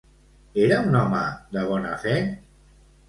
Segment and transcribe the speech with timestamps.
[0.67, 1.21] Era un home
[1.57, 2.17] de bona fe?